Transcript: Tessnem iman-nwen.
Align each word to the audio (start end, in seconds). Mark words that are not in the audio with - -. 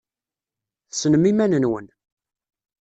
Tessnem 0.89 1.23
iman-nwen. 1.31 1.87